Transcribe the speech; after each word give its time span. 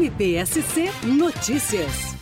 MPSC 0.00 0.86
Notícias. 1.04 2.16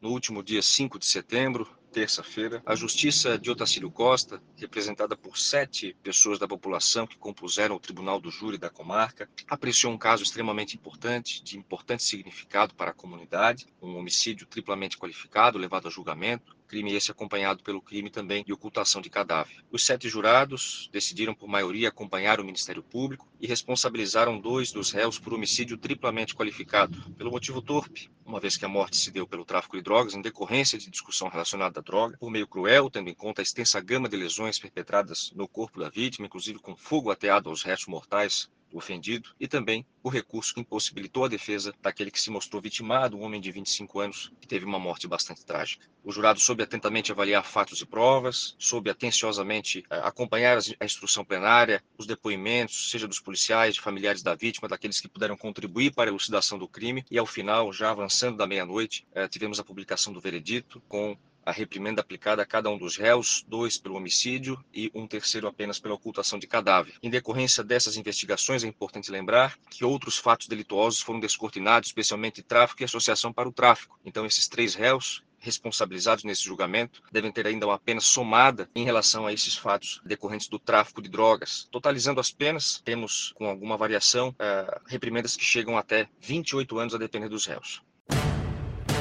No 0.00 0.12
último 0.12 0.42
dia 0.42 0.62
5 0.62 0.98
de 0.98 1.04
setembro, 1.04 1.68
terça-feira, 1.92 2.62
a 2.64 2.74
Justiça 2.74 3.38
de 3.38 3.50
Otacílio 3.50 3.90
Costa, 3.90 4.42
representada 4.56 5.14
por 5.14 5.36
sete 5.36 5.94
pessoas 6.02 6.38
da 6.38 6.48
população 6.48 7.06
que 7.06 7.18
compuseram 7.18 7.76
o 7.76 7.78
Tribunal 7.78 8.18
do 8.18 8.30
Júri 8.30 8.56
da 8.56 8.70
comarca, 8.70 9.28
apreciou 9.46 9.92
um 9.92 9.98
caso 9.98 10.22
extremamente 10.22 10.74
importante, 10.74 11.44
de 11.44 11.58
importante 11.58 12.02
significado 12.02 12.74
para 12.74 12.92
a 12.92 12.94
comunidade, 12.94 13.66
um 13.82 13.98
homicídio 13.98 14.46
triplamente 14.46 14.96
qualificado, 14.96 15.58
levado 15.58 15.88
a 15.88 15.90
julgamento, 15.90 16.55
crime 16.66 16.94
esse 16.94 17.10
acompanhado 17.10 17.62
pelo 17.62 17.80
crime 17.80 18.10
também 18.10 18.44
de 18.44 18.52
ocultação 18.52 19.00
de 19.00 19.08
cadáver. 19.08 19.64
Os 19.70 19.84
sete 19.84 20.08
jurados 20.08 20.90
decidiram 20.92 21.34
por 21.34 21.48
maioria 21.48 21.88
acompanhar 21.88 22.40
o 22.40 22.44
Ministério 22.44 22.82
Público 22.82 23.28
e 23.40 23.46
responsabilizaram 23.46 24.40
dois 24.40 24.72
dos 24.72 24.90
réus 24.90 25.18
por 25.18 25.32
homicídio 25.32 25.78
triplamente 25.78 26.34
qualificado, 26.34 27.00
pelo 27.12 27.30
motivo 27.30 27.62
torpe, 27.62 28.10
uma 28.24 28.40
vez 28.40 28.56
que 28.56 28.64
a 28.64 28.68
morte 28.68 28.96
se 28.96 29.10
deu 29.10 29.26
pelo 29.26 29.44
tráfico 29.44 29.76
de 29.76 29.82
drogas 29.82 30.14
em 30.14 30.20
decorrência 30.20 30.78
de 30.78 30.90
discussão 30.90 31.28
relacionada 31.28 31.80
à 31.80 31.82
droga, 31.82 32.16
por 32.18 32.30
meio 32.30 32.46
cruel, 32.46 32.90
tendo 32.90 33.08
em 33.08 33.14
conta 33.14 33.40
a 33.40 33.44
extensa 33.44 33.80
gama 33.80 34.08
de 34.08 34.16
lesões 34.16 34.58
perpetradas 34.58 35.32
no 35.34 35.46
corpo 35.46 35.80
da 35.80 35.88
vítima, 35.88 36.26
inclusive 36.26 36.58
com 36.58 36.76
fogo 36.76 37.10
ateado 37.10 37.48
aos 37.48 37.62
restos 37.62 37.88
mortais 37.88 38.50
do 38.70 38.78
ofendido 38.78 39.30
e 39.38 39.46
também 39.46 39.86
o 40.02 40.08
recurso 40.08 40.54
que 40.54 40.60
impossibilitou 40.60 41.24
a 41.24 41.28
defesa 41.28 41.74
daquele 41.82 42.10
que 42.10 42.20
se 42.20 42.30
mostrou 42.30 42.62
vitimado, 42.62 43.16
um 43.16 43.22
homem 43.22 43.40
de 43.40 43.50
25 43.50 44.00
anos 44.00 44.32
que 44.40 44.46
teve 44.46 44.64
uma 44.64 44.78
morte 44.78 45.08
bastante 45.08 45.44
trágica. 45.44 45.86
O 46.04 46.12
jurado 46.12 46.38
soube 46.38 46.62
atentamente 46.62 47.10
avaliar 47.10 47.44
fatos 47.44 47.80
e 47.80 47.86
provas, 47.86 48.54
soube 48.58 48.90
atenciosamente 48.90 49.84
eh, 49.90 50.00
acompanhar 50.04 50.58
a 50.78 50.84
instrução 50.84 51.24
plenária, 51.24 51.82
os 51.98 52.06
depoimentos, 52.06 52.90
seja 52.90 53.08
dos 53.08 53.18
policiais, 53.18 53.74
de 53.74 53.80
familiares 53.80 54.22
da 54.22 54.34
vítima, 54.34 54.68
daqueles 54.68 55.00
que 55.00 55.08
puderam 55.08 55.36
contribuir 55.36 55.92
para 55.92 56.08
a 56.08 56.12
elucidação 56.12 56.58
do 56.58 56.68
crime 56.68 57.04
e 57.10 57.18
ao 57.18 57.26
final, 57.26 57.72
já 57.72 57.90
avançando 57.90 58.36
da 58.36 58.46
meia-noite, 58.46 59.06
eh, 59.14 59.26
tivemos 59.26 59.58
a 59.58 59.64
publicação 59.64 60.12
do 60.12 60.20
veredito 60.20 60.80
com 60.88 61.16
a 61.46 61.52
reprimenda 61.52 62.00
aplicada 62.00 62.42
a 62.42 62.46
cada 62.46 62.68
um 62.68 62.76
dos 62.76 62.96
réus, 62.96 63.44
dois 63.46 63.78
pelo 63.78 63.94
homicídio 63.94 64.62
e 64.74 64.90
um 64.92 65.06
terceiro 65.06 65.46
apenas 65.46 65.78
pela 65.78 65.94
ocultação 65.94 66.40
de 66.40 66.46
cadáver. 66.48 66.94
Em 67.00 67.08
decorrência 67.08 67.62
dessas 67.62 67.96
investigações, 67.96 68.64
é 68.64 68.66
importante 68.66 69.12
lembrar 69.12 69.56
que 69.70 69.84
outros 69.84 70.18
fatos 70.18 70.48
delituosos 70.48 71.00
foram 71.00 71.20
descortinados, 71.20 71.88
especialmente 71.88 72.42
tráfico 72.42 72.82
e 72.82 72.84
associação 72.84 73.32
para 73.32 73.48
o 73.48 73.52
tráfico. 73.52 73.96
Então, 74.04 74.26
esses 74.26 74.48
três 74.48 74.74
réus 74.74 75.22
responsabilizados 75.38 76.24
nesse 76.24 76.42
julgamento 76.42 77.00
devem 77.12 77.30
ter 77.30 77.46
ainda 77.46 77.66
uma 77.66 77.78
pena 77.78 78.00
somada 78.00 78.68
em 78.74 78.84
relação 78.84 79.26
a 79.26 79.32
esses 79.32 79.56
fatos 79.56 80.00
decorrentes 80.04 80.48
do 80.48 80.58
tráfico 80.58 81.00
de 81.00 81.08
drogas. 81.08 81.68
Totalizando 81.70 82.20
as 82.20 82.32
penas, 82.32 82.80
temos, 82.84 83.32
com 83.36 83.46
alguma 83.46 83.76
variação, 83.76 84.30
uh, 84.30 84.80
reprimendas 84.86 85.36
que 85.36 85.44
chegam 85.44 85.78
até 85.78 86.08
28 86.20 86.78
anos 86.78 86.94
a 86.94 86.98
depender 86.98 87.28
dos 87.28 87.46
réus. 87.46 87.80